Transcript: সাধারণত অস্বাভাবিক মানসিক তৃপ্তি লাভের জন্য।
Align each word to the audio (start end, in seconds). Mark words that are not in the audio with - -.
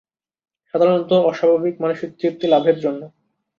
সাধারণত 0.73 1.11
অস্বাভাবিক 1.29 1.75
মানসিক 1.83 2.09
তৃপ্তি 2.19 2.45
লাভের 2.47 2.77
জন্য। 2.79 3.01